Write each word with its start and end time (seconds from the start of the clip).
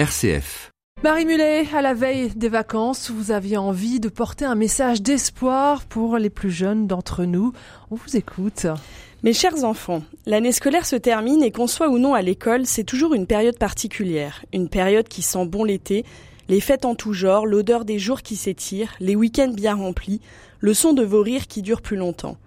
RCF. 0.00 0.70
Marie 1.04 1.26
Mulet, 1.26 1.66
à 1.76 1.82
la 1.82 1.92
veille 1.92 2.30
des 2.34 2.48
vacances, 2.48 3.10
vous 3.10 3.32
aviez 3.32 3.58
envie 3.58 4.00
de 4.00 4.08
porter 4.08 4.46
un 4.46 4.54
message 4.54 5.02
d'espoir 5.02 5.84
pour 5.84 6.16
les 6.16 6.30
plus 6.30 6.50
jeunes 6.50 6.86
d'entre 6.86 7.26
nous. 7.26 7.52
On 7.90 7.96
vous 7.96 8.16
écoute. 8.16 8.66
Mes 9.22 9.34
chers 9.34 9.62
enfants, 9.62 10.02
l'année 10.24 10.52
scolaire 10.52 10.86
se 10.86 10.96
termine 10.96 11.42
et 11.42 11.50
qu'on 11.50 11.66
soit 11.66 11.90
ou 11.90 11.98
non 11.98 12.14
à 12.14 12.22
l'école, 12.22 12.64
c'est 12.64 12.84
toujours 12.84 13.12
une 13.12 13.26
période 13.26 13.58
particulière. 13.58 14.42
Une 14.54 14.70
période 14.70 15.06
qui 15.06 15.20
sent 15.20 15.44
bon 15.44 15.64
l'été, 15.64 16.06
les 16.48 16.60
fêtes 16.60 16.86
en 16.86 16.94
tout 16.94 17.12
genre, 17.12 17.44
l'odeur 17.44 17.84
des 17.84 17.98
jours 17.98 18.22
qui 18.22 18.36
s'étirent, 18.36 18.94
les 19.00 19.16
week-ends 19.16 19.52
bien 19.52 19.74
remplis, 19.74 20.22
le 20.60 20.72
son 20.72 20.94
de 20.94 21.02
vos 21.02 21.20
rires 21.20 21.46
qui 21.46 21.60
durent 21.60 21.82
plus 21.82 21.98
longtemps. 21.98 22.38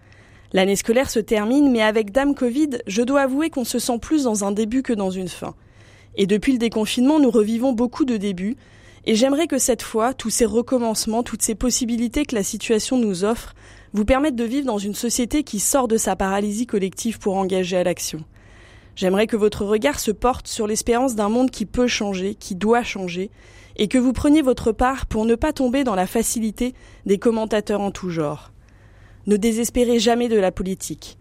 L'année 0.54 0.76
scolaire 0.76 1.12
se 1.12 1.20
termine, 1.20 1.72
mais 1.72 1.84
avec 1.84 2.12
Dame 2.12 2.34
Covid, 2.34 2.80
je 2.88 3.04
dois 3.04 3.22
avouer 3.22 3.52
qu'on 3.52 3.64
se 3.64 3.78
sent 3.78 4.00
plus 4.00 4.24
dans 4.24 4.44
un 4.44 4.52
début 4.52 4.82
que 4.82 4.94
dans 4.94 5.12
une 5.12 5.30
fin. 5.30 5.54
Et 6.16 6.27
depuis 6.27 6.54
le 6.54 6.59
déconfinement, 6.59 7.20
nous 7.20 7.32
revivons 7.32 7.73
beaucoup 7.73 8.06
de 8.06 8.18
débuts, 8.18 8.56
et 9.06 9.15
j'aimerais 9.15 9.47
que 9.47 9.57
cette 9.57 9.82
fois, 9.82 10.14
tous 10.14 10.29
ces 10.29 10.46
recommencements, 10.46 11.24
toutes 11.24 11.42
ces 11.42 11.55
possibilités 11.55 12.25
que 12.25 12.36
la 12.36 12.43
situation 12.43 12.97
nous 12.97 13.24
offre, 13.25 13.54
vous 13.93 14.05
permettent 14.05 14.36
de 14.36 14.43
vivre 14.43 14.65
dans 14.65 14.78
une 14.78 14.96
société 14.96 15.43
qui 15.43 15.60
sort 15.60 15.88
de 15.88 15.97
sa 15.97 16.15
paralysie 16.15 16.68
collective 16.68 17.19
pour 17.19 17.36
engager 17.36 17.78
à 17.78 17.83
l'action. 17.83 18.24
J'aimerais 18.96 19.28
que 19.28 19.36
votre 19.36 19.65
regard 19.65 20.00
se 20.00 20.11
porte 20.11 20.47
sur 20.47 20.68
l'espérance 20.68 21.15
d'un 21.15 21.29
monde 21.29 21.52
qui 21.52 21.65
peut 21.65 21.88
changer, 21.88 22.36
qui 22.36 22.55
doit 22.55 22.83
changer, 22.83 23.32
et 23.75 23.88
que 23.88 23.97
vous 23.97 24.14
preniez 24.14 24.41
votre 24.41 24.71
part 24.71 25.07
pour 25.07 25.25
ne 25.25 25.36
pas 25.36 25.52
tomber 25.52 25.83
dans 25.83 25.96
la 25.96 26.07
facilité 26.07 26.74
des 27.05 27.18
commentateurs 27.18 27.82
en 27.82 27.91
tout 27.91 28.10
genre. 28.10 28.52
Ne 29.25 29.36
désespérez 29.36 30.00
jamais 30.00 30.30
de 30.30 30.38
la 30.38 30.52
politique. 30.52 31.18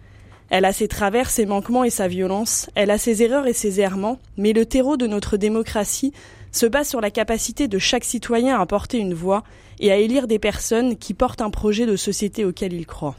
Elle 0.53 0.67
a 0.67 0.75
ses 0.75 0.87
travers, 0.87 1.31
ses 1.31 1.47
manquements 1.47 1.83
et 1.83 1.89
sa 1.89 2.09
violence, 2.09 2.69
elle 2.75 2.91
a 2.91 2.99
ses 2.99 3.23
erreurs 3.23 3.47
et 3.47 3.55
ses 3.55 3.81
errements, 3.81 4.19
mais 4.37 4.53
le 4.53 4.67
terreau 4.67 4.99
de 4.99 5.07
notre 5.07 5.39
démocratie 5.39 6.13
se 6.51 6.67
base 6.67 6.91
sur 6.91 7.01
la 7.01 7.11
capacité 7.11 7.69
de 7.69 7.79
chaque 7.79 8.05
citoyen 8.05 8.61
à 8.61 8.67
porter 8.67 8.99
une 8.99 9.15
voix 9.15 9.45
et 9.81 9.91
à 9.91 9.97
élire 9.97 10.27
des 10.27 10.39
personnes 10.39 10.99
qui 10.99 11.15
portent 11.15 11.41
un 11.41 11.49
projet 11.49 11.87
de 11.87 11.97
société 11.97 12.45
auquel 12.45 12.75
il 12.75 12.85
croit. 12.85 13.17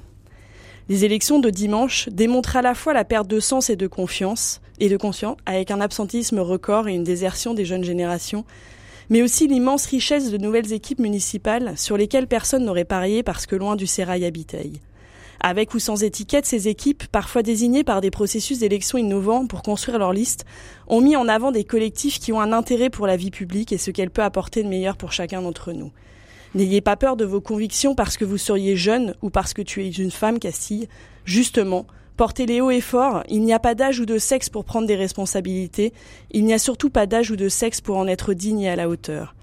Les 0.90 1.06
élections 1.06 1.40
de 1.40 1.50
dimanche 1.50 2.08
démontrent 2.10 2.56
à 2.56 2.62
la 2.62 2.76
fois 2.76 2.94
la 2.94 3.04
perte 3.04 3.28
de 3.28 3.40
sens 3.40 3.72
et 3.72 3.76
de 3.76 3.88
confiance, 3.88 4.62
et 4.80 4.88
de 4.88 4.98
conscience, 4.98 5.38
avec 5.48 5.72
un 5.72 5.82
absentisme 5.82 6.38
record 6.38 6.88
et 6.88 6.94
une 6.94 7.04
désertion 7.04 7.56
des 7.56 7.66
jeunes 7.66 7.84
générations, 7.84 8.46
mais 9.10 9.24
aussi 9.24 9.48
l'immense 9.48 9.88
richesse 9.88 10.30
de 10.30 10.38
nouvelles 10.38 10.72
équipes 10.72 11.00
municipales 11.00 11.74
sur 11.78 11.98
lesquelles 11.98 12.28
personne 12.28 12.64
n'aurait 12.64 12.86
parié 12.86 13.24
parce 13.24 13.48
que 13.48 13.56
loin 13.56 13.76
du 13.76 13.88
sérail 13.88 14.24
habiteille. 14.24 14.82
Avec 15.40 15.74
ou 15.74 15.80
sans 15.80 16.04
étiquette, 16.04 16.46
ces 16.46 16.68
équipes, 16.68 17.06
parfois 17.08 17.44
désignées 17.44 17.84
par 17.84 18.02
des 18.02 18.12
processus 18.12 18.60
d'élection 18.60 18.98
innovants 18.98 19.46
pour 19.46 19.62
construire 19.62 20.00
leur 20.00 20.14
liste, 20.14 20.46
ont 20.88 21.02
mis 21.02 21.16
en 21.16 21.28
avant 21.28 21.52
des 21.52 21.64
collectifs 21.64 22.20
qui 22.20 22.32
ont 22.32 22.42
un 22.42 22.54
intérêt 22.54 22.90
pour 22.90 23.08
la 23.08 23.18
vie 23.18 23.32
publique 23.32 23.74
et 23.74 23.78
ce 23.78 23.92
qu'elle 23.92 24.10
peut 24.10 24.24
apporter 24.24 24.64
de 24.64 24.70
meilleur 24.70 24.98
pour 24.98 25.12
chacun 25.12 25.42
d'entre 25.42 25.74
nous. 25.74 25.92
N'ayez 26.56 26.82
pas 26.82 26.96
peur 26.96 27.18
de 27.18 27.26
vos 27.26 27.42
convictions 27.42 27.96
parce 27.96 28.16
que 28.16 28.26
vous 28.26 28.38
seriez 28.38 28.76
jeune 28.76 29.16
ou 29.22 29.30
parce 29.30 29.54
que 29.54 29.64
tu 29.64 29.84
es 29.84 29.90
une 29.90 30.12
femme, 30.12 30.38
Castille. 30.38 30.88
Justement, 31.26 31.88
portez-les 32.16 32.62
haut 32.62 32.70
et 32.70 32.82
fort, 32.82 33.24
il 33.28 33.42
n'y 33.42 33.54
a 33.54 33.60
pas 33.60 33.74
d'âge 33.74 34.00
ou 34.00 34.06
de 34.06 34.20
sexe 34.20 34.50
pour 34.50 34.64
prendre 34.64 34.88
des 34.88 34.96
responsabilités, 34.96 35.94
il 36.32 36.46
n'y 36.46 36.54
a 36.54 36.60
surtout 36.60 36.92
pas 36.92 37.08
d'âge 37.08 37.32
ou 37.32 37.36
de 37.36 37.50
sexe 37.50 37.82
pour 37.82 37.98
en 37.98 38.08
être 38.08 38.34
digne 38.34 38.62
et 38.62 38.70
à 38.70 38.76
la 38.76 38.88
hauteur. 38.88 39.36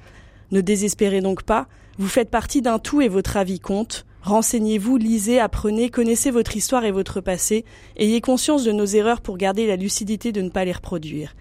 Ne 0.52 0.60
désespérez 0.60 1.20
donc 1.20 1.42
pas, 1.42 1.66
vous 1.98 2.08
faites 2.08 2.30
partie 2.30 2.62
d'un 2.62 2.78
tout 2.78 3.00
et 3.00 3.08
votre 3.08 3.36
avis 3.36 3.60
compte. 3.60 4.06
Renseignez-vous, 4.22 4.98
lisez, 4.98 5.40
apprenez, 5.40 5.88
connaissez 5.88 6.30
votre 6.30 6.56
histoire 6.56 6.84
et 6.84 6.92
votre 6.92 7.20
passé, 7.20 7.64
ayez 7.96 8.20
conscience 8.20 8.64
de 8.64 8.72
nos 8.72 8.84
erreurs 8.84 9.22
pour 9.22 9.38
garder 9.38 9.66
la 9.66 9.76
lucidité 9.76 10.30
de 10.30 10.42
ne 10.42 10.50
pas 10.50 10.64
les 10.64 10.72
reproduire. 10.72 11.34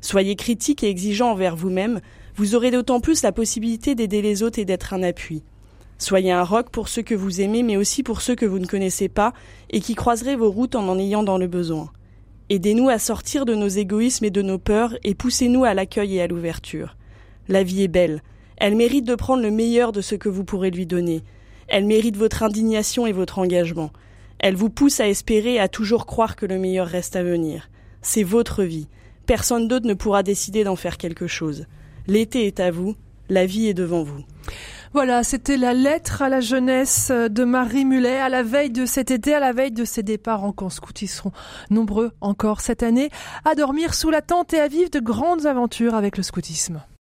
Soyez 0.00 0.34
critique 0.34 0.82
et 0.82 0.88
exigeant 0.88 1.30
envers 1.30 1.56
vous-même, 1.56 2.00
vous 2.36 2.56
aurez 2.56 2.70
d'autant 2.70 3.00
plus 3.00 3.22
la 3.22 3.32
possibilité 3.32 3.94
d'aider 3.94 4.20
les 4.20 4.42
autres 4.42 4.58
et 4.58 4.64
d'être 4.64 4.92
un 4.92 5.02
appui. 5.02 5.44
Soyez 5.98 6.32
un 6.32 6.42
roc 6.42 6.70
pour 6.70 6.88
ceux 6.88 7.02
que 7.02 7.14
vous 7.14 7.40
aimez, 7.40 7.62
mais 7.62 7.76
aussi 7.76 8.02
pour 8.02 8.20
ceux 8.20 8.34
que 8.34 8.46
vous 8.46 8.58
ne 8.58 8.66
connaissez 8.66 9.08
pas 9.08 9.32
et 9.70 9.80
qui 9.80 9.94
croiseraient 9.94 10.36
vos 10.36 10.50
routes 10.50 10.74
en 10.74 10.88
en 10.88 10.98
ayant 10.98 11.22
dans 11.22 11.38
le 11.38 11.46
besoin. 11.46 11.90
Aidez-nous 12.50 12.88
à 12.88 12.98
sortir 12.98 13.46
de 13.46 13.54
nos 13.54 13.68
égoïsmes 13.68 14.26
et 14.26 14.30
de 14.30 14.42
nos 14.42 14.58
peurs 14.58 14.96
et 15.04 15.14
poussez-nous 15.14 15.64
à 15.64 15.72
l'accueil 15.72 16.16
et 16.16 16.22
à 16.22 16.26
l'ouverture. 16.26 16.96
La 17.48 17.62
vie 17.62 17.84
est 17.84 17.88
belle. 17.88 18.22
Elle 18.56 18.76
mérite 18.76 19.06
de 19.06 19.14
prendre 19.14 19.42
le 19.42 19.50
meilleur 19.50 19.92
de 19.92 20.00
ce 20.00 20.14
que 20.14 20.28
vous 20.28 20.44
pourrez 20.44 20.70
lui 20.70 20.86
donner. 20.86 21.22
Elle 21.68 21.86
mérite 21.86 22.16
votre 22.16 22.42
indignation 22.42 23.06
et 23.06 23.12
votre 23.12 23.38
engagement. 23.38 23.90
Elle 24.38 24.56
vous 24.56 24.70
pousse 24.70 25.00
à 25.00 25.08
espérer 25.08 25.54
et 25.54 25.60
à 25.60 25.68
toujours 25.68 26.06
croire 26.06 26.36
que 26.36 26.46
le 26.46 26.58
meilleur 26.58 26.86
reste 26.86 27.16
à 27.16 27.22
venir. 27.22 27.70
C'est 28.02 28.22
votre 28.22 28.62
vie. 28.62 28.88
Personne 29.26 29.68
d'autre 29.68 29.86
ne 29.86 29.94
pourra 29.94 30.22
décider 30.22 30.64
d'en 30.64 30.76
faire 30.76 30.98
quelque 30.98 31.26
chose. 31.26 31.66
L'été 32.06 32.46
est 32.46 32.60
à 32.60 32.70
vous, 32.70 32.94
la 33.28 33.46
vie 33.46 33.68
est 33.68 33.74
devant 33.74 34.02
vous. 34.02 34.22
Voilà, 34.92 35.24
c'était 35.24 35.56
la 35.56 35.74
lettre 35.74 36.22
à 36.22 36.28
la 36.28 36.40
jeunesse 36.40 37.10
de 37.10 37.44
Marie 37.44 37.84
Mulet 37.84 38.20
à 38.20 38.28
la 38.28 38.44
veille 38.44 38.70
de 38.70 38.86
cet 38.86 39.10
été, 39.10 39.34
à 39.34 39.40
la 39.40 39.52
veille 39.52 39.72
de 39.72 39.84
ses 39.84 40.04
départs 40.04 40.44
en 40.44 40.52
camp 40.52 40.70
scout. 40.70 40.96
Seront 40.96 41.32
nombreux 41.68 42.12
encore 42.20 42.60
cette 42.60 42.84
année 42.84 43.10
à 43.44 43.56
dormir 43.56 43.94
sous 43.94 44.10
la 44.10 44.22
tente 44.22 44.54
et 44.54 44.60
à 44.60 44.68
vivre 44.68 44.90
de 44.90 45.00
grandes 45.00 45.46
aventures 45.46 45.96
avec 45.96 46.16
le 46.16 46.22
scoutisme. 46.22 46.84